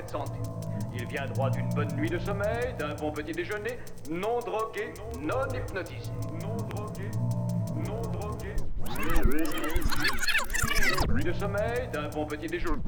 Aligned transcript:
parfaite 0.00 0.10
santé. 0.10 0.38
Ils 0.94 1.06
viendront 1.06 1.48
d'une 1.50 1.68
bonne 1.70 1.92
nuit 1.96 2.10
de 2.10 2.18
sommeil, 2.18 2.74
d'un 2.78 2.94
bon 2.94 3.12
petit 3.12 3.32
déjeuner, 3.32 3.78
non 4.10 4.38
drogué, 4.40 4.92
non 5.20 5.46
hypnotisés. 5.54 6.10
Non 6.42 6.56
drogués, 6.68 7.10
non 7.86 8.00
drogués. 8.12 8.56
Nuit 11.08 11.24
de 11.24 11.32
sommeil, 11.32 11.88
d'un 11.92 12.08
bon 12.08 12.26
petit 12.26 12.46
déjeuner. 12.46 12.82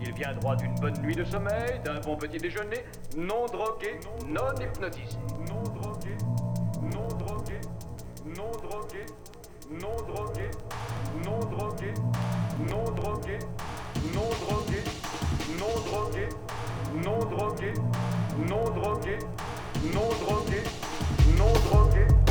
Ils 0.00 0.12
viendront 0.14 0.54
d'une 0.54 0.74
bonne 0.76 1.00
nuit 1.02 1.14
de 1.14 1.24
sommeil, 1.24 1.80
d'un 1.84 2.00
bon 2.00 2.16
petit 2.16 2.38
déjeuner, 2.38 2.84
non 3.16 3.46
drogué, 3.46 3.98
non 4.28 4.52
hypnotisés. 4.60 5.18
Non 5.48 5.62
drogué, 5.62 6.16
non 6.82 7.08
drogué, 7.18 7.60
non 8.26 8.50
drogué, 8.50 9.06
non 9.70 9.96
drogué, 10.06 10.50
non 11.24 11.38
drogué, 11.38 11.94
non 12.68 12.84
drogués 12.94 13.38
non 14.14 14.28
drogué, 14.40 14.82
non 15.58 15.74
drogué, 15.86 16.28
non 17.04 17.18
drogué, 17.30 17.72
non 18.48 18.64
drogué, 18.74 19.18
non 19.92 20.08
drogué, 20.20 20.62
non 21.38 21.52
drogué. 21.70 22.21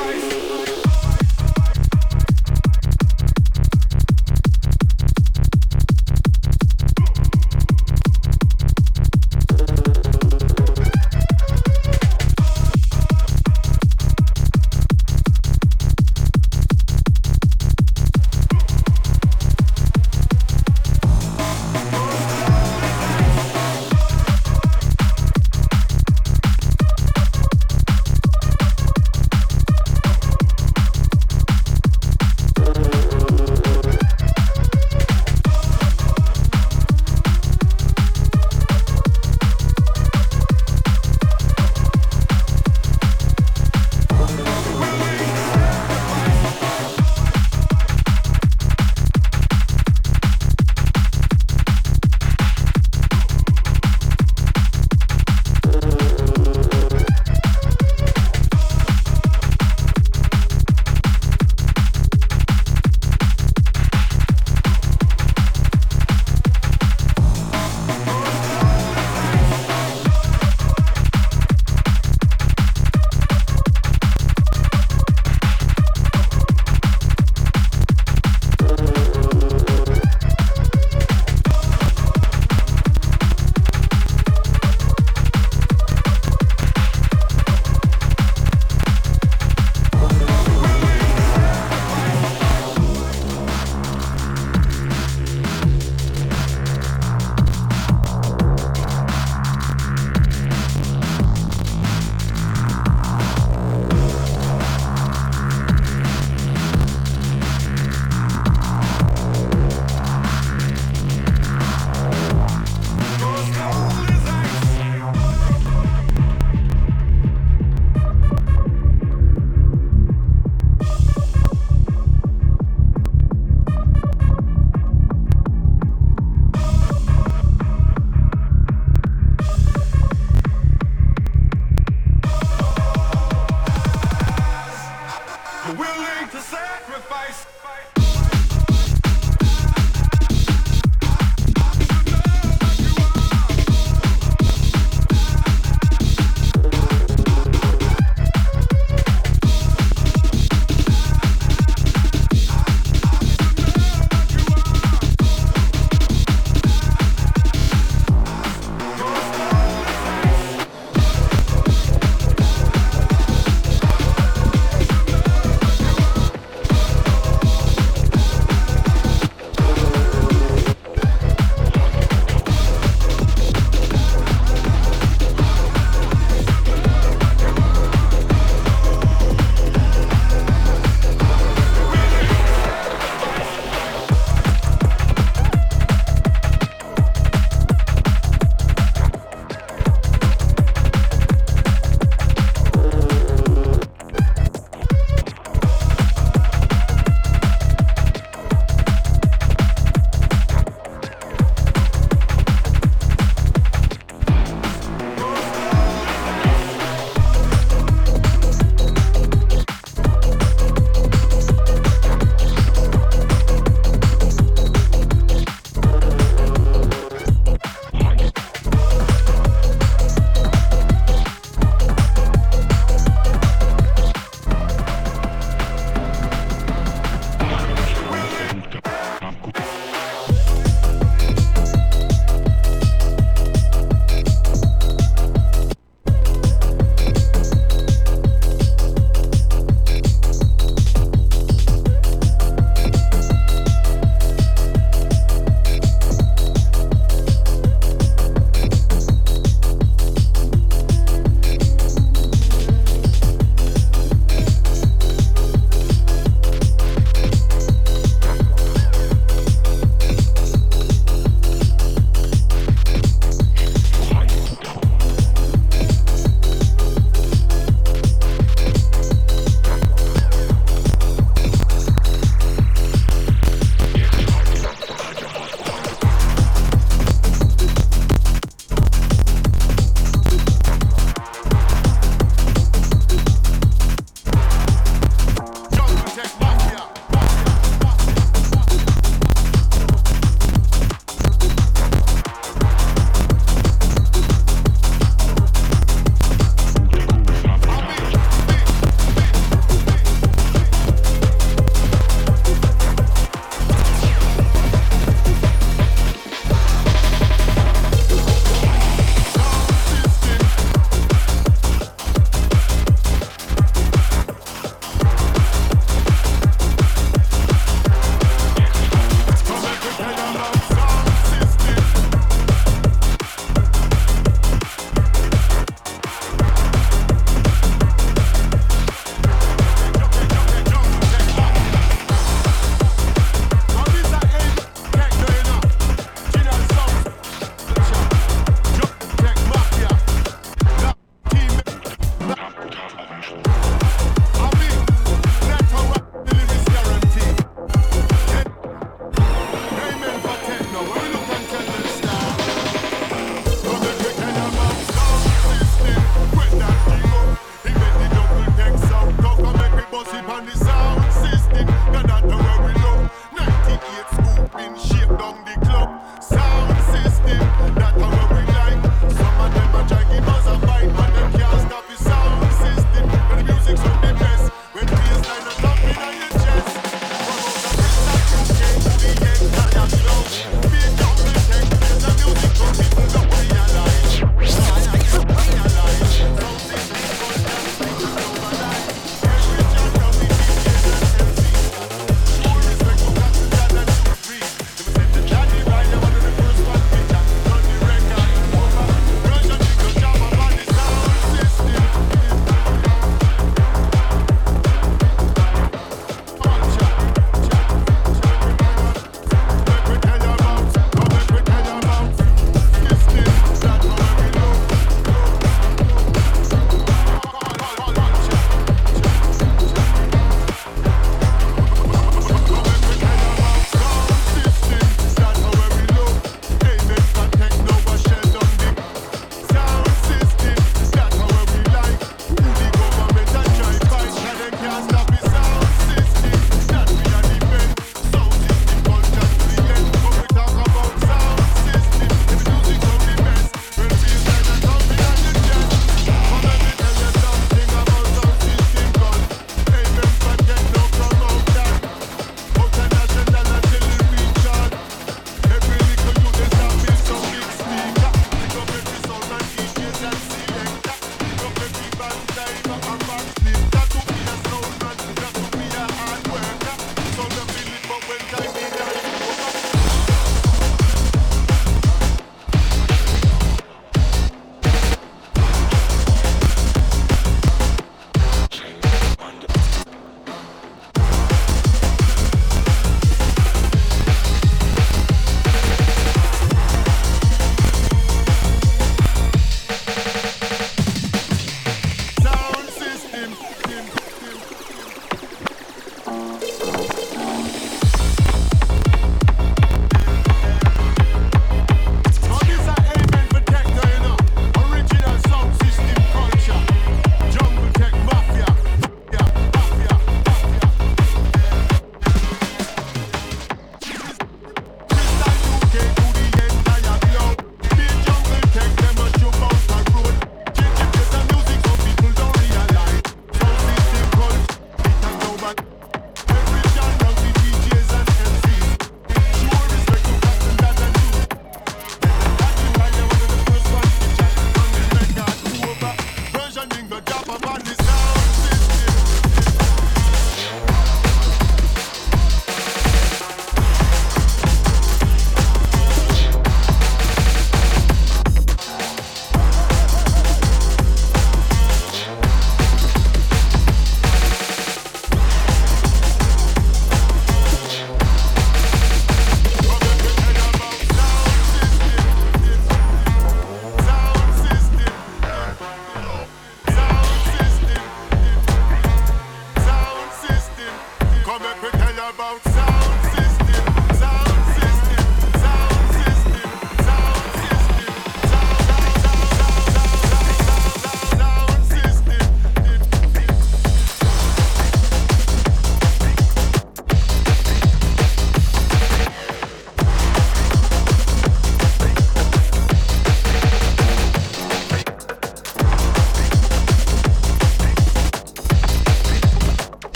sacrifice. 0.00 0.69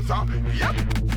Yep. 0.00 1.09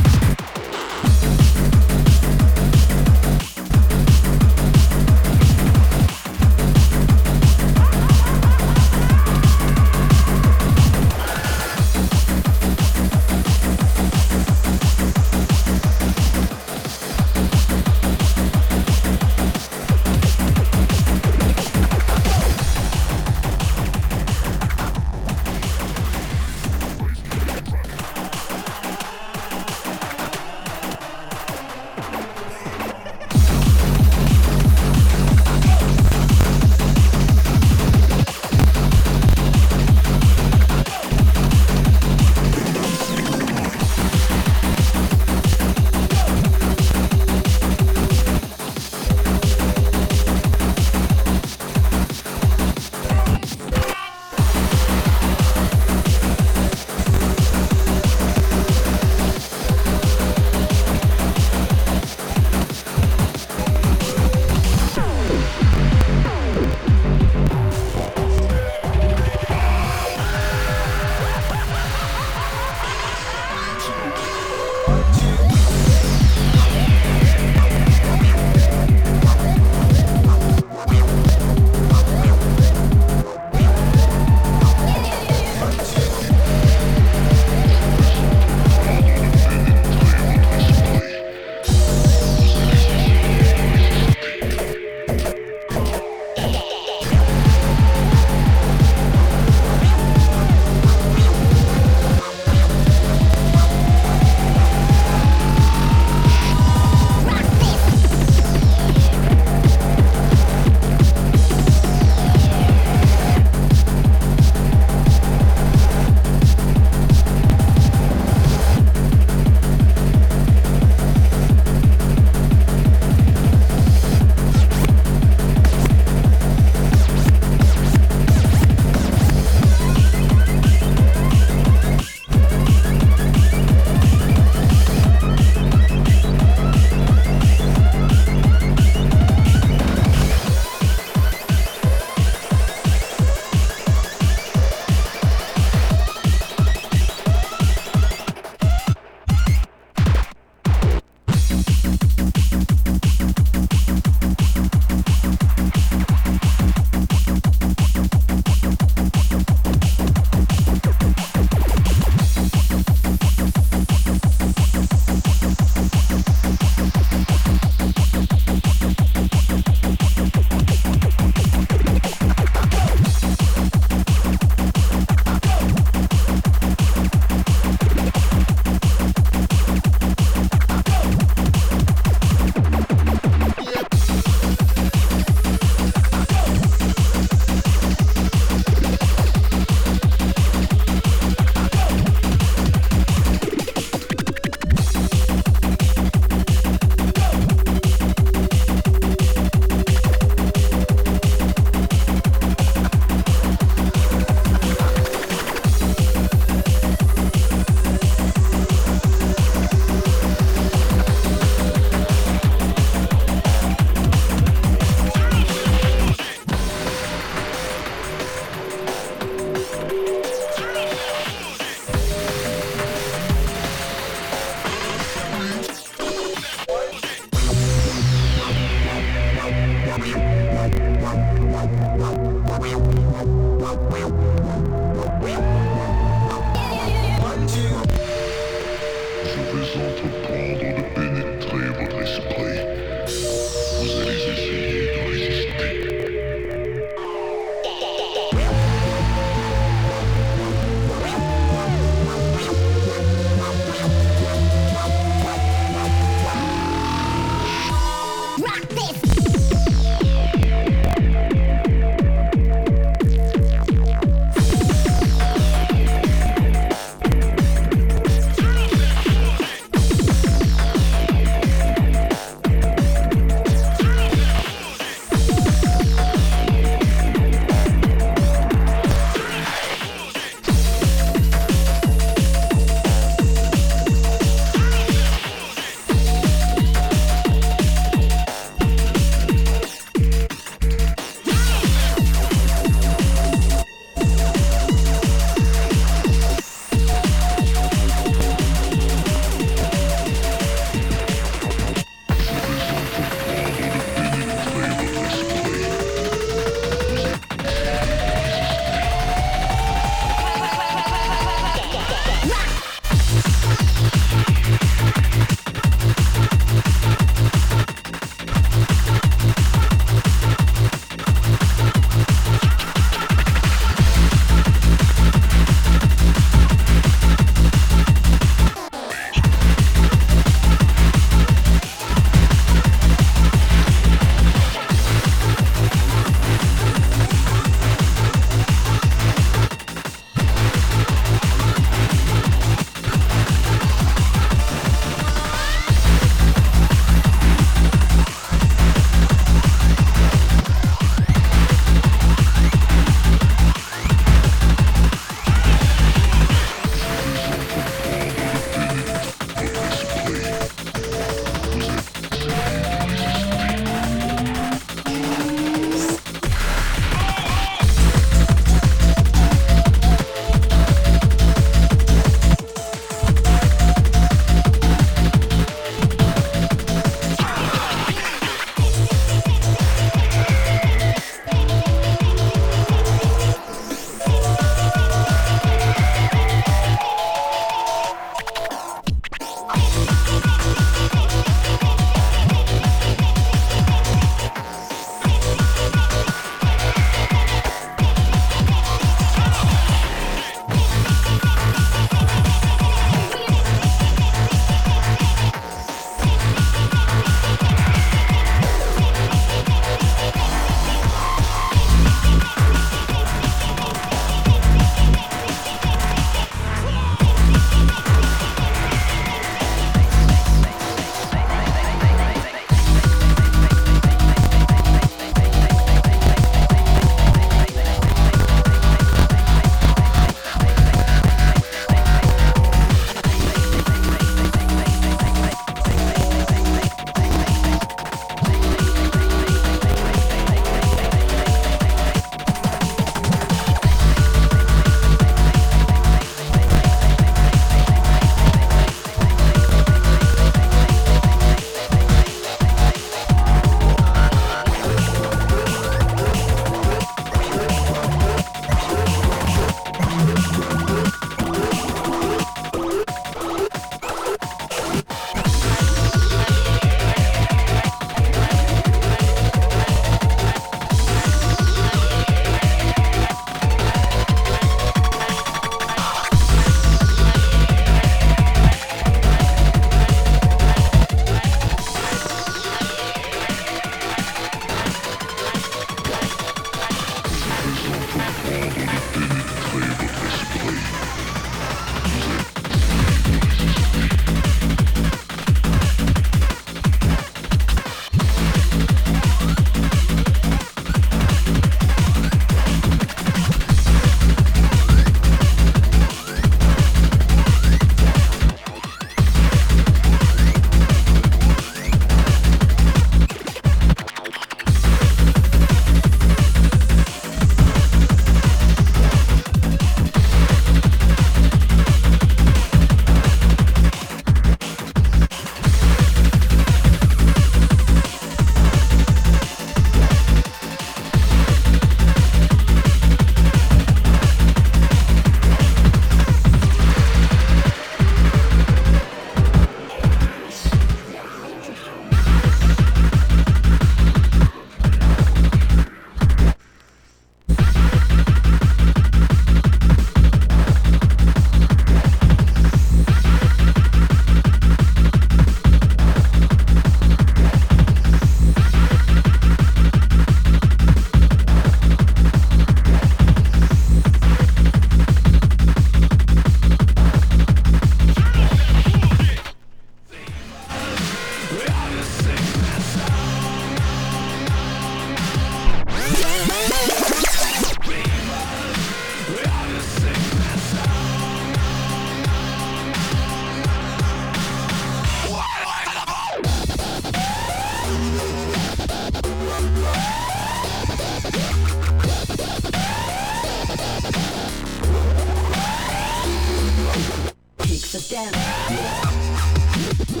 Why 599.92 600.00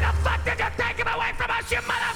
the 0.00 0.12
fuck 0.22 0.44
did 0.44 0.58
you 0.58 0.66
take 0.78 0.96
him 0.96 1.08
away 1.08 1.32
from 1.36 1.50
us, 1.50 1.70
you 1.70 1.78
mother? 1.86 2.11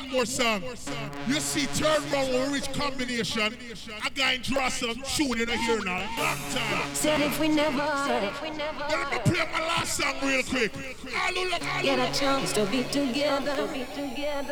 one 0.00 0.10
more 0.10 0.26
song. 0.26 0.62
You 1.26 1.40
see, 1.40 1.66
turn 1.66 2.02
round 2.12 2.32
when 2.32 2.50
we 2.50 2.58
reach 2.58 2.72
combination. 2.72 3.56
I 4.02 4.08
got 4.10 4.34
in 4.34 4.42
draw 4.42 4.68
some 4.68 5.02
shooting 5.04 5.48
in 5.48 5.58
here 5.58 5.82
now. 5.84 5.98
Long 6.16 6.38
time. 6.50 6.94
Said 6.94 7.20
if 7.20 7.40
we 7.40 7.48
never. 7.48 7.78
Let 7.78 9.10
me 9.10 9.18
play 9.24 9.46
my 9.52 9.60
last 9.60 9.96
song 9.96 10.14
real 10.22 10.42
quick. 10.42 10.72
Get 11.82 11.98
a 11.98 12.18
chance 12.18 12.52
to 12.52 12.64
be 12.66 12.84
together. 12.84 13.68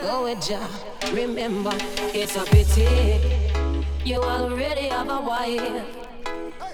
Go 0.00 0.24
with 0.24 0.46
Jah. 0.46 0.68
Remember, 1.12 1.72
it's 2.14 2.36
a 2.36 2.44
pity. 2.44 3.20
You 4.04 4.16
already 4.16 4.88
have 4.88 5.08
a 5.08 5.20
wife. 5.20 5.86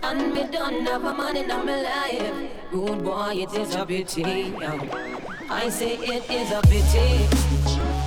And 0.03 0.35
me 0.35 0.45
don't 0.51 0.85
have 0.87 1.05
a 1.05 1.15
man 1.15 1.37
in 1.37 1.49
my 1.49 1.83
life. 1.83 2.51
Good 2.71 3.05
boy, 3.05 3.35
it 3.37 3.53
is 3.55 3.75
a 3.75 3.87
pity. 3.87 4.55
I 5.51 5.69
say 5.69 5.97
it 5.97 6.31
is 6.31 6.51
a 6.51 6.63
pity. 6.63 7.62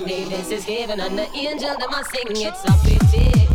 my 0.00 0.06
This 0.06 0.50
is 0.50 0.64
heaven, 0.64 1.00
and 1.00 1.18
the 1.18 1.30
angel 1.36 1.74
that 1.78 1.88
I 1.90 2.02
sing, 2.02 2.46
it's 2.46 2.64
a 2.64 2.72
pity. 2.84 3.51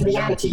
reality. 0.00 0.52